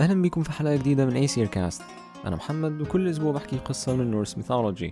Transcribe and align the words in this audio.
أهلا 0.00 0.22
بيكم 0.22 0.42
في 0.42 0.52
حلقة 0.52 0.76
جديدة 0.76 1.06
من 1.06 1.16
Aesir 1.16 1.46
Cast 1.46 1.82
أنا 2.26 2.36
محمد 2.36 2.80
وكل 2.80 3.08
أسبوع 3.08 3.32
بحكي 3.32 3.56
قصة 3.56 3.96
من 3.96 4.10
Norse 4.10 4.36
mythology 4.36 4.90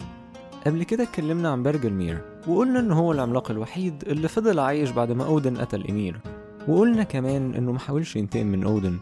قبل 0.66 0.82
كده 0.82 1.02
اتكلمنا 1.02 1.48
عن 1.50 1.62
برجلمير 1.62 2.22
وقلنا 2.48 2.80
إن 2.80 2.92
هو 2.92 3.12
العملاق 3.12 3.50
الوحيد 3.50 4.04
اللي 4.06 4.28
فضل 4.28 4.58
عايش 4.58 4.90
بعد 4.90 5.12
ما 5.12 5.24
أودن 5.26 5.56
قتل 5.58 5.84
إيمير 5.84 6.20
وقلنا 6.68 7.02
كمان 7.02 7.54
إنه 7.54 7.72
محاولش 7.72 8.16
ينتقم 8.16 8.46
من 8.46 8.64
أودن. 8.64 8.98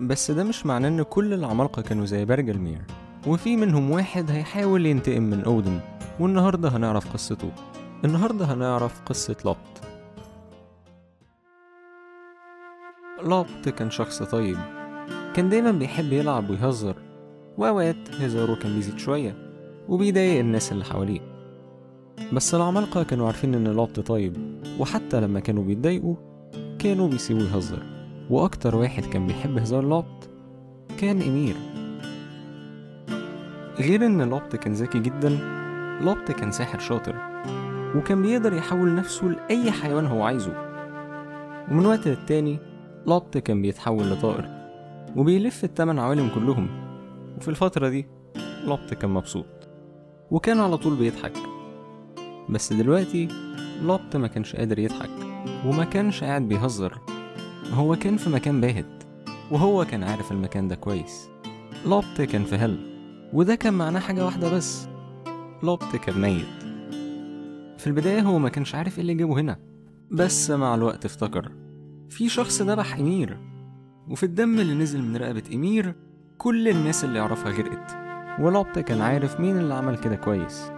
بس 0.00 0.30
ده 0.30 0.44
مش 0.44 0.66
معناه 0.66 0.88
إن 0.88 1.02
كل 1.02 1.32
العمالقة 1.34 1.82
كانوا 1.82 2.04
زي 2.06 2.24
برجلمير 2.24 2.80
وفي 3.26 3.56
منهم 3.56 3.90
واحد 3.90 4.30
هيحاول 4.30 4.86
ينتقم 4.86 5.22
من 5.22 5.44
أودن. 5.44 5.80
والنهاردة 6.20 6.68
هنعرف 6.68 7.12
قصته. 7.12 7.50
النهاردة 8.04 8.44
هنعرف 8.44 9.00
قصة 9.06 9.36
لوبت. 9.44 9.82
لوبت 13.22 13.68
كان 13.68 13.90
شخص 13.90 14.22
طيب. 14.22 14.58
كان 15.34 15.48
دايما 15.48 15.70
بيحب 15.70 16.12
يلعب 16.12 16.50
ويهزر 16.50 16.96
وأوقات 17.58 18.14
هزاره 18.20 18.54
كان 18.54 18.74
بيزيد 18.74 18.98
شوية 18.98 19.34
وبيضايق 19.88 20.40
الناس 20.40 20.72
اللي 20.72 20.84
حواليه. 20.84 21.20
بس 22.32 22.54
العمالقة 22.54 23.02
كانوا 23.02 23.26
عارفين 23.26 23.54
إن 23.54 23.68
لوبت 23.68 24.00
طيب 24.00 24.36
وحتى 24.78 25.20
لما 25.20 25.40
كانوا 25.40 25.64
بيتضايقوا 25.64 26.14
كانوا 26.78 27.08
بيسيبوه 27.08 27.42
يهزر. 27.42 27.82
وأكتر 28.30 28.76
واحد 28.76 29.04
كان 29.04 29.26
بيحب 29.26 29.58
هزار 29.58 29.84
لوبت 29.84 30.30
كان 30.98 31.22
إمير. 31.22 31.56
غير 33.78 34.06
إن 34.06 34.22
لوبت 34.22 34.56
كان 34.56 34.72
ذكي 34.72 34.98
جدا 34.98 35.38
لوبت 36.00 36.32
كان 36.32 36.52
ساحر 36.52 36.78
شاطر 36.78 37.14
وكان 37.96 38.22
بيقدر 38.22 38.52
يحول 38.52 38.94
نفسه 38.94 39.26
لأي 39.26 39.70
حيوان 39.70 40.06
هو 40.06 40.22
عايزه. 40.22 40.52
ومن 41.70 41.86
وقت 41.86 42.08
للتاني 42.08 42.58
لوبت 43.06 43.38
كان 43.38 43.62
بيتحول 43.62 44.10
لطائر. 44.10 44.61
وبيلف 45.16 45.64
التمن 45.64 45.98
عوالم 45.98 46.28
كلهم. 46.34 46.68
وفي 47.36 47.48
الفترة 47.48 47.88
دي 47.88 48.06
لوبت 48.64 48.94
كان 48.94 49.10
مبسوط. 49.10 49.68
وكان 50.30 50.60
على 50.60 50.76
طول 50.76 50.96
بيضحك. 50.96 51.32
بس 52.48 52.72
دلوقتي 52.72 53.28
لوبت 53.82 54.16
ما 54.16 54.26
كانش 54.28 54.56
قادر 54.56 54.78
يضحك. 54.78 55.10
وما 55.66 55.84
كانش 55.84 56.24
قاعد 56.24 56.48
بيهزر. 56.48 56.98
هو 57.72 57.96
كان 57.96 58.16
في 58.16 58.30
مكان 58.30 58.60
باهت. 58.60 59.04
وهو 59.50 59.84
كان 59.84 60.04
عارف 60.04 60.32
المكان 60.32 60.68
ده 60.68 60.74
كويس. 60.74 61.28
لوبت 61.86 62.22
كان 62.22 62.44
في 62.44 62.56
هل 62.56 62.78
وده 63.32 63.54
كان 63.54 63.74
معناه 63.74 64.00
حاجة 64.00 64.24
واحدة 64.24 64.50
بس. 64.56 64.88
لوبت 65.62 65.96
كان 65.96 66.20
ميت. 66.20 66.62
في 67.78 67.86
البداية 67.86 68.20
هو 68.20 68.38
ما 68.38 68.48
كانش 68.48 68.74
عارف 68.74 68.94
إيه 68.94 69.02
اللي 69.02 69.14
جابه 69.14 69.40
هنا. 69.40 69.58
بس 70.10 70.50
مع 70.50 70.74
الوقت 70.74 71.04
افتكر. 71.04 71.52
في 72.10 72.28
شخص 72.28 72.62
ذبح 72.62 72.98
إمير. 72.98 73.51
وفي 74.08 74.22
الدم 74.22 74.60
اللي 74.60 74.74
نزل 74.74 75.02
من 75.02 75.16
رقبة 75.16 75.42
إمير 75.54 75.94
كل 76.38 76.68
الناس 76.68 77.04
اللي 77.04 77.18
يعرفها 77.18 77.52
غرقت 77.52 77.96
ولوبت 78.40 78.78
كان 78.78 79.00
عارف 79.00 79.40
مين 79.40 79.58
اللي 79.58 79.74
عمل 79.74 79.96
كده 79.96 80.16
كويس. 80.16 80.70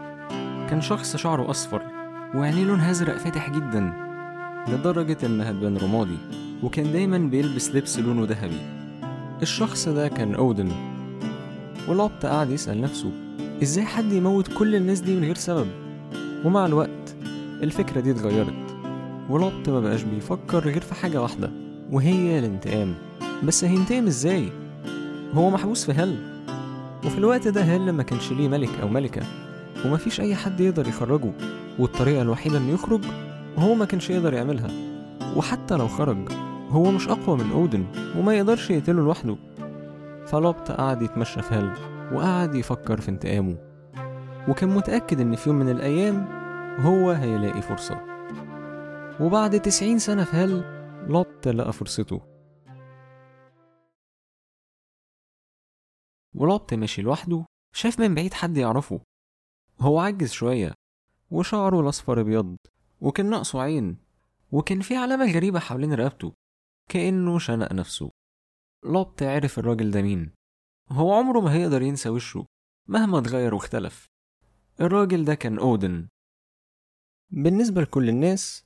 كان 0.71 0.81
شخص 0.81 1.17
شعره 1.17 1.51
أصفر 1.51 1.83
وعينيه 2.35 2.65
لونها 2.65 2.91
أزرق 2.91 3.17
فاتح 3.17 3.51
جدا. 3.51 3.93
لدرجة 4.69 5.17
إنها 5.27 5.53
تبان 5.53 5.77
رمادي 5.77 6.19
وكان 6.63 6.93
دايما 6.93 7.19
بيلبس 7.19 7.75
لبس 7.75 7.99
لونه 7.99 8.25
ذهبي. 8.25 8.61
الشخص 9.43 9.89
ده 9.89 10.09
كان 10.09 10.35
أودن. 10.35 10.73
ولوبت 11.89 12.27
قعد 12.27 12.51
يسأل 12.51 12.81
نفسه 12.81 13.13
إزاي 13.63 13.85
حد 13.85 14.13
يموت 14.13 14.49
كل 14.59 14.75
الناس 14.75 15.01
دي 15.01 15.17
من 15.17 15.25
غير 15.25 15.35
سبب؟ 15.35 15.67
ومع 16.45 16.67
الوقت 16.67 17.17
الفكرة 17.63 18.01
دي 18.01 18.11
اتغيرت. 18.11 18.77
ولوبت 19.31 19.69
ما 19.69 19.81
بقاش 19.81 20.03
بيفكر 20.03 20.59
غير 20.59 20.81
في 20.81 20.95
حاجة 20.95 21.23
واحدة 21.23 21.51
وهي 21.91 22.39
الانتقام. 22.39 22.95
بس 23.43 23.65
هينتقم 23.65 24.07
إزاي؟ 24.07 24.49
هو 25.35 25.51
محبوس 25.51 25.85
في 25.85 25.93
هل. 25.93 26.17
وفي 27.07 27.19
الوقت 27.19 27.49
ده 27.49 27.61
هل 27.61 27.93
ما 27.93 28.03
كانش 28.03 28.33
ليه 28.33 28.49
ملك 28.49 28.81
أو 28.83 28.89
ملكة 28.89 29.23
ومفيش 29.85 30.21
أي 30.21 30.35
حد 30.35 30.61
يقدر 30.61 30.89
يخرجه 30.89 31.33
والطريقة 31.79 32.23
الوحيدة 32.23 32.59
إنه 32.59 32.71
يخرج 32.73 33.05
هو 33.59 33.75
ما 33.75 33.85
كانش 33.85 34.11
يقدر 34.11 34.35
يعملها. 34.35 34.71
وحتى 35.37 35.77
لو 35.77 35.89
خرج 35.89 36.33
هو 36.69 36.91
مش 36.91 37.09
أقوى 37.09 37.37
من 37.37 37.51
أودن 37.53 37.85
وما 38.19 38.35
يقدرش 38.35 38.71
يقتله 38.71 39.03
لوحده. 39.03 39.37
فلوبت 40.27 40.71
قعد 40.71 41.03
يتمشى 41.03 41.43
في 41.43 41.55
هل 41.55 41.71
وقعد 42.13 42.55
يفكر 42.55 43.01
في 43.01 43.09
انتقامه. 43.09 43.57
وكان 44.49 44.69
متأكد 44.69 45.21
إن 45.21 45.37
في 45.37 45.49
يوم 45.49 45.59
من 45.59 45.69
الأيام 45.69 46.27
هو 46.81 47.11
هيلاقي 47.11 47.63
فرصة. 47.63 48.01
وبعد 49.21 49.61
تسعين 49.61 49.99
سنة 49.99 50.25
في 50.25 50.37
هل 50.37 50.65
لوبت 51.09 51.49
لقى 51.49 51.73
فرصته. 51.73 52.34
ولوبت 56.35 56.75
ماشي 56.75 57.03
لوحده 57.03 57.45
شاف 57.75 58.01
من 58.01 58.15
بعيد 58.15 58.35
حد 58.35 58.57
يعرفه. 58.57 59.01
هو 59.81 59.99
عجز 59.99 60.33
شوية 60.33 60.75
وشعره 61.31 61.81
الأصفر 61.81 62.21
أبيض 62.21 62.57
وكان 63.01 63.31
ناقصه 63.31 63.61
عين 63.61 63.97
وكان 64.53 64.81
في 64.81 64.97
علامة 64.97 65.33
غريبة 65.33 65.59
حوالين 65.59 65.95
رقبته 65.95 66.33
كأنه 66.91 67.39
شنق 67.39 67.73
نفسه. 67.73 68.11
لوبت 68.85 69.23
عرف 69.23 69.59
الراجل 69.59 69.91
ده 69.91 70.03
مين. 70.03 70.33
هو 70.91 71.13
عمره 71.15 71.41
ما 71.41 71.53
هيقدر 71.53 71.83
ينسى 71.83 72.09
وشه 72.09 72.47
مهما 72.89 73.19
اتغير 73.19 73.55
واختلف. 73.55 74.07
الراجل 74.81 75.25
ده 75.25 75.35
كان 75.35 75.59
أودن. 75.59 76.09
بالنسبة 77.31 77.81
لكل 77.81 78.09
الناس 78.09 78.65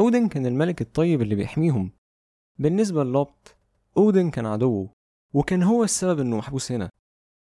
أودن 0.00 0.28
كان 0.28 0.46
الملك 0.46 0.80
الطيب 0.80 1.22
اللي 1.22 1.34
بيحميهم. 1.34 1.92
بالنسبة 2.58 3.04
للوبت 3.04 3.56
أودن 3.96 4.30
كان 4.30 4.46
عدوه 4.46 4.92
وكان 5.34 5.62
هو 5.62 5.84
السبب 5.84 6.20
إنه 6.20 6.36
محبوس 6.36 6.72
هنا. 6.72 6.90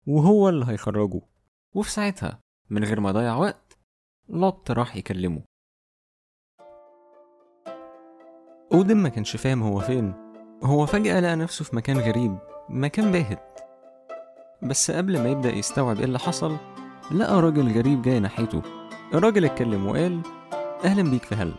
وهو 0.07 0.49
اللي 0.49 0.65
هيخرجه. 0.69 1.21
وفي 1.75 1.91
ساعتها 1.91 2.39
من 2.71 2.85
غير 2.85 3.01
ما 3.01 3.11
يضيع 3.11 3.37
وقت 3.37 3.79
لوبت 4.29 4.71
راح 4.71 4.97
يكلمه. 4.97 5.43
أودن 8.73 8.97
ما 8.97 9.09
كانش 9.09 9.37
فاهم 9.37 9.63
هو 9.63 9.81
فين. 9.81 10.15
هو 10.63 10.87
فجأة 10.87 11.21
لقى 11.21 11.37
نفسه 11.37 11.65
في 11.65 11.77
مكان 11.77 11.99
غريب 11.99 12.39
مكان 12.69 13.13
باهت. 13.13 13.61
بس 14.63 14.91
قبل 14.91 15.23
ما 15.23 15.29
يبدأ 15.29 15.51
يستوعب 15.51 15.97
إيه 15.99 16.05
اللي 16.05 16.19
حصل 16.19 16.57
لقى 17.13 17.41
راجل 17.41 17.79
غريب 17.79 18.03
جاي 18.03 18.21
ناحيته. 18.21 18.63
الراجل 19.15 19.45
اتكلم 19.45 19.87
وقال 19.87 20.23
أهلا 20.85 21.11
بيك 21.11 21.23
في 21.23 21.35
هل. 21.35 21.55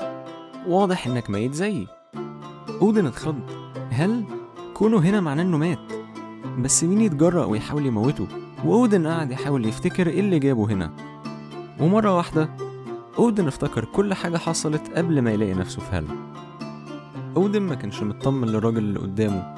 واضح 0.67 1.07
إنك 1.07 1.29
ميت 1.29 1.53
زيي. 1.53 1.87
أودن 2.81 3.05
اتخض. 3.05 3.49
هل؟ 3.91 4.25
كونه 4.73 4.99
هنا 4.99 5.21
معناه 5.21 5.43
إنه 5.43 5.57
مات. 5.57 6.04
بس 6.59 6.83
مين 6.83 7.01
يتجرأ 7.01 7.45
ويحاول 7.45 7.85
يموته؟ 7.85 8.27
وأودن 8.65 9.07
قعد 9.07 9.31
يحاول 9.31 9.65
يفتكر 9.65 10.07
إيه 10.07 10.19
اللي 10.19 10.39
جابه 10.39 10.65
هنا. 10.71 10.91
ومرة 11.79 12.15
واحدة 12.17 12.49
أودن 13.19 13.47
افتكر 13.47 13.85
كل 13.85 14.13
حاجة 14.13 14.37
حصلت 14.37 14.81
قبل 14.95 15.21
ما 15.21 15.31
يلاقي 15.31 15.53
نفسه 15.53 15.81
في 15.81 15.95
هل 15.95 16.05
أودن 17.37 17.61
ما 17.61 17.75
كانش 17.75 18.03
مطمن 18.03 18.47
للراجل 18.47 18.77
اللي 18.77 18.99
قدامه 18.99 19.55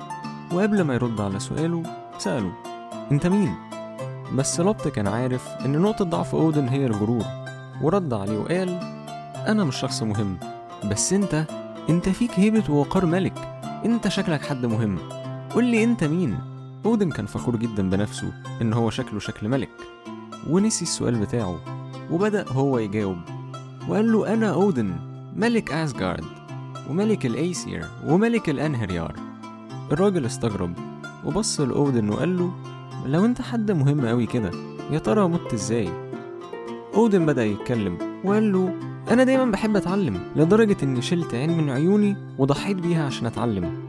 وقبل 0.53 0.81
ما 0.81 0.93
يرد 0.93 1.21
على 1.21 1.39
سؤاله 1.39 1.83
سأله 2.17 2.51
أنت 3.11 3.27
مين؟ 3.27 3.55
بس 4.35 4.59
لوبت 4.59 4.87
كان 4.87 5.07
عارف 5.07 5.47
إن 5.65 5.79
نقطة 5.81 6.05
ضعف 6.05 6.35
أودن 6.35 6.67
هي 6.67 6.85
الغرور. 6.85 7.23
ورد 7.81 8.13
عليه 8.13 8.37
وقال 8.37 8.69
أنا 9.47 9.63
مش 9.63 9.75
شخص 9.75 10.03
مهم 10.03 10.37
بس 10.91 11.13
أنت 11.13 11.45
أنت 11.89 12.09
فيك 12.09 12.31
هيبة 12.39 12.63
ووقار 12.69 13.05
ملك. 13.05 13.33
أنت 13.85 14.07
شكلك 14.07 14.41
حد 14.41 14.65
مهم. 14.65 14.97
قول 15.53 15.63
لي 15.63 15.83
أنت 15.83 16.03
مين؟ 16.03 16.39
أودن 16.87 17.09
كان 17.11 17.25
فخور 17.25 17.55
جدا 17.55 17.89
بنفسه 17.89 18.33
إن 18.61 18.73
هو 18.73 18.89
شكله 18.89 19.19
شكل 19.19 19.47
ملك 19.49 19.69
ونسي 20.49 20.83
السؤال 20.85 21.15
بتاعه 21.19 21.59
وبدأ 22.11 22.45
هو 22.49 22.79
يجاوب 22.79 23.17
وقال 23.89 24.11
له 24.11 24.33
أنا 24.33 24.53
أودن 24.53 24.95
ملك 25.35 25.71
أسجارد 25.71 26.23
وملك 26.89 27.25
الأيسير 27.25 27.85
وملك 28.05 28.49
الأنهريار 28.49 29.15
الراجل 29.91 30.25
استغرب 30.25 30.73
وبص 31.25 31.59
لأودن 31.61 32.09
وقال 32.09 32.37
له 32.37 32.51
لو 33.05 33.25
أنت 33.25 33.41
حد 33.41 33.71
مهم 33.71 34.05
أوي 34.05 34.25
كده 34.25 34.51
يا 34.91 34.99
ترى 34.99 35.27
مت 35.27 35.53
إزاي؟ 35.53 35.89
أودن 36.95 37.25
بدأ 37.25 37.45
يتكلم 37.45 37.97
وقال 38.23 38.51
له 38.51 38.73
أنا 39.11 39.23
دايما 39.23 39.45
بحب 39.51 39.75
أتعلم 39.75 40.19
لدرجة 40.35 40.77
إني 40.83 41.01
شلت 41.01 41.33
عين 41.33 41.57
من 41.57 41.69
عيوني 41.69 42.15
وضحيت 42.37 42.77
بيها 42.77 43.05
عشان 43.05 43.25
أتعلم 43.25 43.87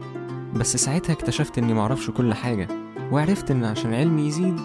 بس 0.55 0.77
ساعتها 0.77 1.13
اكتشفت 1.13 1.57
إني 1.57 1.73
معرفش 1.73 2.09
كل 2.09 2.33
حاجة 2.33 2.78
وعرفت 3.11 3.51
إن 3.51 3.63
عشان 3.63 3.93
علمي 3.93 4.27
يزيد 4.27 4.59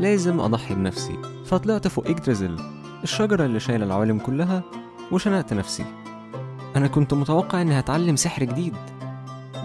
لازم 0.00 0.40
أضحي 0.40 0.74
بنفسي. 0.74 1.18
فطلعت 1.44 1.88
فوق 1.88 2.06
إجدرزل 2.06 2.56
الشجرة 3.02 3.44
اللي 3.44 3.60
شايلة 3.60 3.84
العوالم 3.84 4.18
كلها 4.18 4.62
وشنقت 5.12 5.54
نفسي. 5.54 5.84
أنا 6.76 6.88
كنت 6.88 7.14
متوقع 7.14 7.62
إني 7.62 7.78
هتعلم 7.78 8.16
سحر 8.16 8.44
جديد 8.44 8.74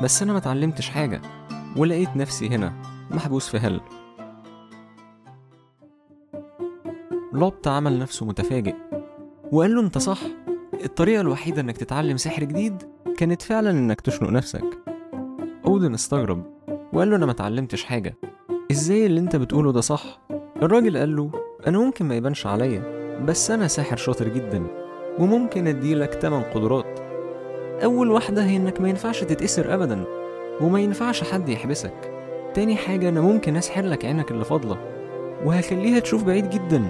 بس 0.04 0.22
أنا 0.22 0.32
ما 0.32 0.38
اتعلمتش 0.38 0.90
حاجة 0.90 1.22
ولقيت 1.78 2.10
نفسي 2.16 2.50
هنا 2.50 2.74
محبوس 3.12 3.50
في 3.50 3.58
هل. 3.58 3.82
لوبت 7.34 7.68
عمل 7.68 8.00
نفسه 8.00 8.26
متفاجئ 8.26 8.76
وقال 9.52 9.76
له 9.76 9.82
أنت 9.82 9.98
صح 9.98 10.20
الطريقة 10.84 11.22
الوحيدة 11.22 11.62
إنك 11.62 11.78
تتعلم 11.78 12.18
سحر 12.18 12.44
جديد 12.44 12.84
كانت 13.18 13.42
فعلا 13.42 13.70
إنك 13.70 14.02
تشنق 14.02 14.30
نفسك. 14.30 14.66
أودن 15.66 15.94
استغرب. 15.94 16.53
وقال 16.94 17.10
له 17.10 17.16
أنا 17.16 17.26
ما 17.26 17.32
اتعلمتش 17.32 17.84
حاجة. 17.84 18.18
إزاي 18.72 19.06
اللي 19.06 19.20
أنت 19.20 19.36
بتقوله 19.36 19.72
ده 19.72 19.82
صح؟ 19.82 20.22
الراجل 20.64 20.98
قال 20.98 21.16
له 21.16 21.32
أنا 21.68 21.78
ممكن 21.78 22.06
ما 22.06 22.16
يبانش 22.16 22.48
عليا 22.48 22.84
بس 23.26 23.52
أنا 23.52 23.68
ساحر 23.68 23.98
شاطر 23.98 24.28
جدا 24.28 24.64
وممكن 25.20 25.68
أديلك 25.68 26.14
تمن 26.16 26.42
قدرات. 26.42 27.00
أول 27.84 28.12
واحدة 28.12 28.46
هي 28.46 28.58
إنك 28.58 28.82
ما 28.82 28.90
ينفعش 28.90 29.24
تتأسر 29.24 29.74
أبدا 29.74 30.04
وما 30.62 30.80
ينفعش 30.80 31.24
حد 31.24 31.50
يحبسك. 31.50 32.12
تاني 32.54 32.76
حاجة 32.76 33.10
أنا 33.10 33.22
ممكن 33.22 33.56
أسحر 33.56 33.86
لك 33.86 34.06
عينك 34.06 34.32
اللي 34.32 34.46
فاضلة 34.46 34.78
وهخليها 35.46 36.00
تشوف 36.00 36.24
بعيد 36.24 36.50
جدا. 36.50 36.84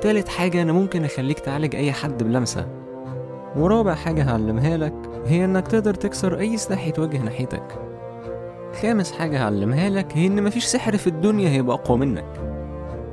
تالت 0.00 0.28
حاجة 0.28 0.62
أنا 0.62 0.72
ممكن 0.72 1.04
أخليك 1.04 1.38
تعالج 1.38 1.76
أي 1.76 1.92
حد 1.92 2.22
بلمسة. 2.22 2.68
ورابع 3.56 3.94
حاجة 3.94 4.22
هعلمها 4.22 4.76
لك 4.76 4.94
هي 5.26 5.44
إنك 5.44 5.68
تقدر 5.68 5.94
تكسر 5.94 6.38
أي 6.38 6.56
سلاح 6.56 6.86
يتوجه 6.86 7.22
ناحيتك. 7.22 7.89
خامس 8.74 9.12
حاجة 9.12 9.42
هعلمها 9.44 9.90
لك 9.90 10.06
هي 10.16 10.26
إن 10.26 10.42
مفيش 10.42 10.64
سحر 10.64 10.96
في 10.96 11.06
الدنيا 11.06 11.48
هيبقى 11.50 11.76
أقوى 11.76 11.98
منك. 11.98 12.24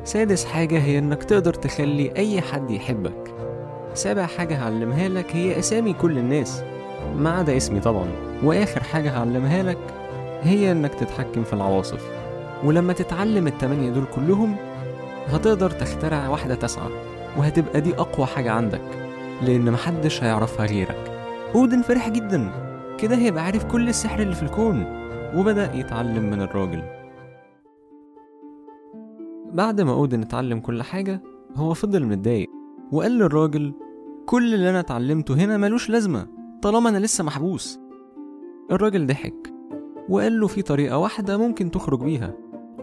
سادس 0.04 0.46
حاجة 0.46 0.80
هي 0.80 0.98
إنك 1.00 1.24
تقدر 1.24 1.54
تخلي 1.54 2.12
أي 2.16 2.42
حد 2.42 2.72
يحبك. 2.72 3.34
سابع 3.94 4.26
حاجة 4.26 4.64
هعلمها 4.64 5.10
لك 5.10 5.36
هي 5.36 5.60
أسامي 5.60 5.94
كل 5.94 6.18
الناس 6.18 6.64
ما 7.16 7.30
عدا 7.32 7.58
اسمي 7.58 7.80
طبعا. 7.80 8.08
وآخر 8.44 8.84
حاجة 8.84 9.18
هعلمها 9.18 9.64
لك 9.64 9.78
هي 10.44 10.72
إنك 10.72 10.94
تتحكم 10.96 11.44
في 11.44 11.54
العواصف. 11.54 12.02
ولما 12.64 12.94
تتعلم 12.94 13.48
التمانية 13.48 13.90
دول 13.90 14.06
كلهم 14.16 14.56
هتقدر 15.28 15.70
تخترع 15.72 16.28
واحدة 16.30 16.56
تسعة 16.56 16.90
وهتبقى 17.38 17.82
دي 17.82 17.94
أقوى 17.94 18.26
حاجة 18.28 18.52
عندك 18.52 18.82
لأن 19.42 19.72
محدش 19.72 20.24
هيعرفها 20.24 20.66
غيرك. 20.66 21.12
أودن 21.56 21.82
فرح 21.82 22.10
جدا. 22.10 22.52
كده 23.00 23.16
هيبقى 23.16 23.44
عارف 23.44 23.64
كل 23.66 23.90
السحر 23.90 24.20
اللي 24.20 24.36
في 24.36 24.44
الكون. 24.44 25.07
وبدأ 25.36 25.74
يتعلم 25.74 26.24
من 26.30 26.42
الراجل. 26.42 26.84
بعد 29.54 29.82
ما 29.82 29.92
أودن 29.94 30.22
اتعلم 30.22 30.60
كل 30.60 30.84
حاجة 30.84 31.22
هو 31.56 31.74
فضل 31.74 32.06
متضايق 32.06 32.50
وقال 32.92 33.12
للراجل 33.12 33.74
كل 34.26 34.54
اللي 34.54 34.70
أنا 34.70 34.80
اتعلمته 34.80 35.36
هنا 35.36 35.58
ملوش 35.58 35.90
لازمة 35.90 36.28
طالما 36.62 36.90
أنا 36.90 36.98
لسه 36.98 37.24
محبوس. 37.24 37.80
الراجل 38.72 39.08
ضحك 39.08 39.54
وقال 40.10 40.40
له 40.40 40.48
في 40.48 40.62
طريقة 40.62 40.98
واحدة 40.98 41.38
ممكن 41.38 41.72
تخرج 41.72 42.00
بيها 42.00 42.34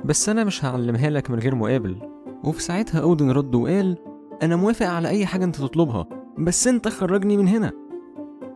بس 0.04 0.28
أنا 0.28 0.44
مش 0.44 0.64
هعلمها 0.64 1.10
لك 1.10 1.30
من 1.30 1.38
غير 1.38 1.54
مقابل. 1.54 1.96
وفي 2.44 2.62
ساعتها 2.62 3.00
أودن 3.00 3.30
رد 3.30 3.54
وقال 3.54 3.98
أنا 4.42 4.56
موافق 4.56 4.86
على 4.86 5.08
أي 5.08 5.26
حاجة 5.26 5.44
أنت 5.44 5.56
تطلبها 5.56 6.06
بس 6.38 6.66
أنت 6.66 6.88
خرجني 6.88 7.36
من 7.36 7.48
هنا. 7.48 7.72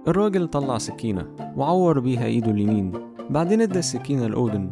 الراجل 0.09 0.49
طلع 0.49 0.79
سكينة 0.79 1.27
وعور 1.57 2.01
بيها 2.01 2.25
إيده 2.25 2.51
اليمين 2.51 2.93
بعدين 3.31 3.61
ادى 3.61 3.79
السكينة 3.79 4.27
لأودن 4.27 4.71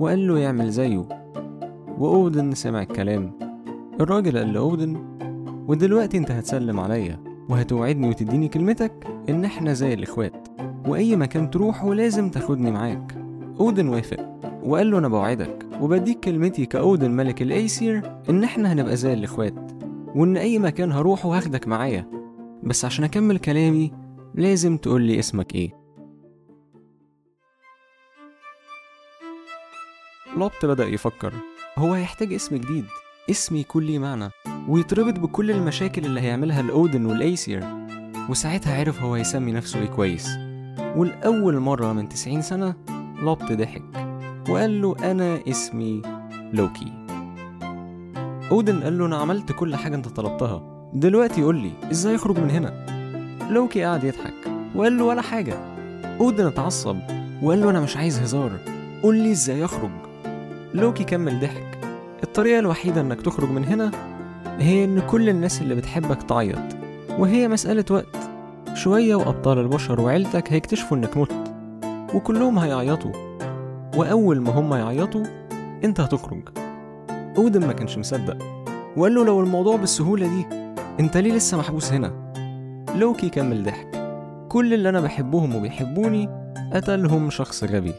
وقال 0.00 0.28
له 0.28 0.38
يعمل 0.38 0.70
زيه. 0.70 1.08
وأودن 1.98 2.54
سمع 2.54 2.82
الكلام. 2.82 3.32
الراجل 4.00 4.38
قال 4.38 4.52
لأودن 4.52 4.96
ودلوقتي 5.68 6.18
انت 6.18 6.30
هتسلم 6.30 6.80
عليا 6.80 7.20
وهتوعدني 7.48 8.08
وتديني 8.08 8.48
كلمتك 8.48 9.06
إن 9.28 9.44
إحنا 9.44 9.72
زي 9.72 9.94
الإخوات 9.94 10.48
وأي 10.88 11.16
مكان 11.16 11.50
تروحه 11.50 11.94
لازم 11.94 12.30
تاخدني 12.30 12.70
معاك. 12.70 13.16
أودن 13.60 13.88
وافق 13.88 14.38
وقال 14.64 14.90
له 14.90 14.98
أنا 14.98 15.08
بوعدك 15.08 15.66
وبديك 15.80 16.20
كلمتي 16.20 16.66
كأودن 16.66 17.10
ملك 17.10 17.42
الأيسير 17.42 18.12
إن 18.30 18.44
إحنا 18.44 18.72
هنبقى 18.72 18.96
زي 18.96 19.12
الإخوات 19.12 19.72
وإن 20.14 20.36
أي 20.36 20.58
مكان 20.58 20.92
هروحه 20.92 21.36
هاخدك 21.36 21.68
معايا. 21.68 22.06
بس 22.62 22.84
عشان 22.84 23.04
أكمل 23.04 23.38
كلامي 23.38 23.92
لازم 24.34 24.76
تقولي 24.76 25.18
اسمك 25.18 25.54
إيه. 25.54 25.85
لوبت 30.36 30.66
بدأ 30.66 30.86
يفكر. 30.86 31.32
هو 31.78 31.94
هيحتاج 31.94 32.32
اسم 32.32 32.56
جديد. 32.56 32.84
اسم 33.30 33.56
يكون 33.56 33.84
ليه 33.84 33.98
معنى. 33.98 34.30
ويتربط 34.68 35.18
بكل 35.18 35.50
المشاكل 35.50 36.04
اللي 36.04 36.20
هيعملها 36.20 36.60
الأودن 36.60 37.06
والأيسير. 37.06 37.64
وساعتها 38.28 38.80
عرف 38.80 39.02
هو 39.02 39.14
هيسمي 39.14 39.52
نفسه 39.52 39.80
إيه 39.80 39.86
كويس. 39.86 40.28
والأول 40.96 41.58
مرة 41.58 41.92
من 41.92 42.08
90 42.08 42.42
سنة 42.42 42.74
لوبت 43.22 43.52
ضحك. 43.52 43.82
وقال 44.48 44.82
له 44.82 44.96
أنا 45.10 45.40
اسمي 45.48 46.02
لوكي. 46.52 46.92
أودن 48.50 48.82
قال 48.82 48.98
له 48.98 49.06
أنا 49.06 49.16
عملت 49.16 49.52
كل 49.52 49.76
حاجة 49.76 49.94
أنت 49.94 50.08
طلبتها. 50.08 50.90
دلوقتي 50.94 51.42
قول 51.42 51.56
لي 51.56 51.72
إزاي 51.90 52.14
أخرج 52.14 52.38
من 52.38 52.50
هنا؟ 52.50 52.86
لوكي 53.50 53.84
قعد 53.84 54.04
يضحك. 54.04 54.34
وقال 54.74 54.98
له 54.98 55.04
ولا 55.04 55.22
حاجة. 55.22 55.54
أودن 56.20 56.46
اتعصب. 56.46 56.96
وقال 57.42 57.60
له 57.60 57.70
أنا 57.70 57.80
مش 57.80 57.96
عايز 57.96 58.18
هزار. 58.18 58.58
قول 59.02 59.16
لي 59.16 59.32
إزاي 59.32 59.64
أخرج 59.64 59.90
لوكي 60.74 61.04
كمل 61.04 61.40
ضحك 61.40 61.78
الطريقة 62.22 62.58
الوحيدة 62.58 63.00
إنك 63.00 63.22
تخرج 63.22 63.50
من 63.50 63.64
هنا 63.64 63.90
هي 64.58 64.84
إن 64.84 65.00
كل 65.00 65.28
الناس 65.28 65.62
اللي 65.62 65.74
بتحبك 65.74 66.22
تعيط 66.22 66.58
وهي 67.18 67.48
مسألة 67.48 67.84
وقت. 67.90 68.16
شوية 68.74 69.14
وأبطال 69.14 69.58
البشر 69.58 70.00
وعيلتك 70.00 70.52
هيكتشفوا 70.52 70.96
إنك 70.96 71.16
مت 71.16 71.32
وكلهم 72.14 72.58
هيعيطوا. 72.58 73.12
وأول 73.96 74.40
ما 74.40 74.50
هم 74.50 74.74
يعيطوا 74.74 75.24
أنت 75.84 76.00
هتخرج. 76.00 76.48
أودن 77.38 77.66
ما 77.66 77.72
كانش 77.72 77.98
مصدق. 77.98 78.38
وقال 78.96 79.14
له 79.14 79.24
لو 79.24 79.40
الموضوع 79.40 79.76
بالسهولة 79.76 80.26
دي 80.26 80.46
أنت 81.00 81.16
ليه 81.16 81.32
لسه 81.32 81.58
محبوس 81.58 81.92
هنا؟ 81.92 82.32
لوكي 82.94 83.28
كمل 83.28 83.62
ضحك 83.62 83.88
كل 84.48 84.74
اللي 84.74 84.88
أنا 84.88 85.00
بحبهم 85.00 85.56
وبيحبوني 85.56 86.28
قتلهم 86.72 87.30
شخص 87.30 87.64
غبي. 87.64 87.92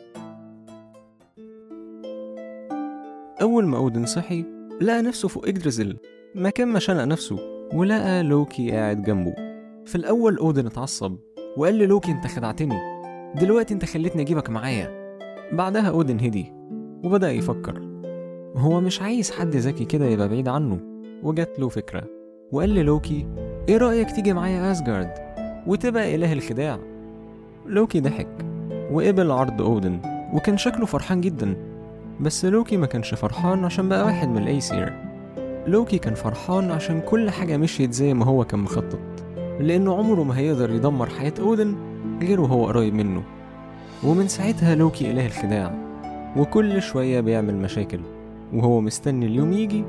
أول 3.58 3.66
ما 3.66 3.78
أودن 3.78 4.06
صحي 4.06 4.46
لقى 4.82 5.02
نفسه 5.02 5.28
فوق 5.28 5.48
إجدرزل 5.48 5.98
مكان 6.36 6.68
ما 6.68 6.80
شنق 6.80 7.04
نفسه 7.04 7.40
ولقى 7.74 8.24
لوكي 8.24 8.72
قاعد 8.72 9.04
جنبه. 9.04 9.34
في 9.86 9.96
الأول 9.96 10.38
أودن 10.38 10.66
اتعصب 10.66 11.16
وقال 11.58 11.76
للوكي 11.76 12.12
أنت 12.12 12.28
خدعتني. 12.28 12.80
دلوقتي 13.42 13.74
أنت 13.74 13.86
خليتني 13.86 14.22
أجيبك 14.22 14.50
معايا. 14.50 15.18
بعدها 15.52 15.90
أودن 15.90 16.20
هدي 16.20 16.54
وبدأ 17.04 17.32
يفكر. 17.32 17.82
هو 18.56 18.82
مش 18.82 19.02
عايز 19.02 19.32
حد 19.32 19.56
ذكي 19.56 19.86
كده 19.86 20.06
يبقى 20.06 20.30
بعيد 20.30 20.48
عنه. 20.48 20.80
وجات 21.24 21.60
له 21.60 21.70
فكرة 21.70 22.04
وقال 22.52 22.70
للوكي 22.70 23.28
إيه 23.70 23.78
رأيك 23.78 24.12
تيجي 24.12 24.34
معايا 24.34 24.72
أسجارد 24.72 25.14
وتبقى 25.68 26.16
إله 26.16 26.34
الخداع؟ 26.34 26.80
لوكي 27.66 28.00
ضحك 28.00 28.46
وقبل 28.92 29.32
عرض 29.32 29.62
أودن 29.62 30.00
وكان 30.34 30.58
شكله 30.58 30.86
فرحان 30.86 31.22
جدا. 31.22 31.77
بس 32.22 32.46
لوكي 32.46 32.78
ما 32.78 32.86
كانش 32.86 33.14
فرحان 33.14 33.66
عشان 33.66 33.90
بقى 33.90 34.06
واحد 34.06 34.30
من 34.30 34.38
الأيسير. 34.38 34.94
لوكي 35.68 35.98
كان 35.98 36.14
فرحان 36.14 36.72
عشان 36.72 37.02
كل 37.02 37.30
حاجة 37.30 37.58
مشيت 37.58 37.94
زي 37.94 38.14
ما 38.14 38.26
هو 38.26 38.44
كان 38.46 38.60
مخطط 38.60 39.00
لأنه 39.60 39.98
عمره 39.98 40.24
ما 40.24 40.38
هيقدر 40.38 40.72
يدمر 40.72 41.10
حياة 41.10 41.34
أودن 41.40 41.76
غير 42.22 42.42
وهو 42.42 42.66
قريب 42.68 42.94
منه. 42.94 43.24
ومن 44.04 44.28
ساعتها 44.28 44.76
لوكي 44.76 45.12
إله 45.12 45.26
الخداع 45.26 45.74
وكل 46.38 46.82
شوية 46.82 47.20
بيعمل 47.22 47.56
مشاكل 47.56 48.00
وهو 48.54 48.82
مستني 48.82 49.26
اليوم 49.26 49.54
يجي 49.54 49.84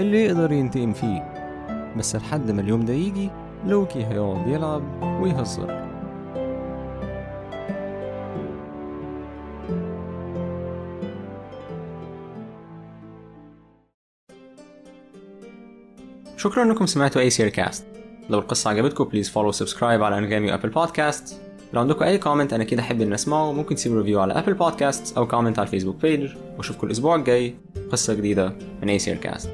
اللي 0.00 0.24
يقدر 0.24 0.52
ينتقم 0.52 0.92
فيه. 0.92 1.32
بس 1.98 2.16
لحد 2.16 2.50
ما 2.50 2.60
اليوم 2.60 2.84
ده 2.84 2.92
يجي 2.92 3.30
لوكي 3.66 4.04
هيقعد 4.06 4.48
يلعب 4.48 4.82
ويهزر. 5.22 5.91
شكرا 16.42 16.62
إنكم 16.62 16.86
سمعتوا 16.86 17.20
Aesir 17.22 17.48
Cast 17.48 17.84
لو 18.30 18.38
القصة 18.38 18.70
عجبتكم 18.70 19.04
please 19.04 19.30
follow 19.30 19.52
subscribe 19.52 20.02
على 20.02 20.18
انغامي 20.18 20.52
و 20.52 20.55
Apple 20.55 20.68
Podcast 20.68 21.40
لو 21.72 21.80
عندكم 21.80 22.04
أي 22.04 22.18
comment 22.18 22.52
أنا 22.52 22.64
كده 22.64 22.82
أحب 22.82 23.00
ان 23.00 23.12
أسمعه. 23.12 23.52
ممكن 23.52 23.74
تسيبوا 23.74 23.98
review 23.98 24.20
على 24.20 24.38
Apple 24.38 24.54
Podcast 24.54 25.16
أو 25.16 25.26
comment 25.26 25.58
على 25.58 25.66
الفيسبوك 25.66 25.96
page 25.96 26.30
وأشوفكم 26.56 26.86
الأسبوع 26.86 27.14
الجاي 27.14 27.54
قصة 27.92 28.14
جديدة 28.14 28.52
من 28.82 28.88
Aesir 28.88 29.16
Cast 29.16 29.50